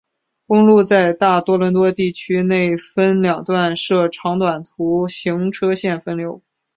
[0.47, 6.41] 公路在大多伦多地区内分两段设长短途行车线分流。